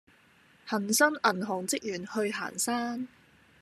[0.67, 3.07] 恆生銀行職員去行山